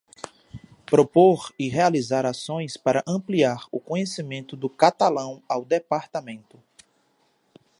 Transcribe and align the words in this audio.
Propor 0.87 1.53
e 1.59 1.69
realizar 1.69 2.25
ações 2.25 2.75
para 2.75 3.03
ampliar 3.07 3.67
o 3.71 3.79
conhecimento 3.79 4.57
do 4.57 4.67
catalão 4.67 5.43
ao 5.47 5.63
Departamento. 5.63 6.57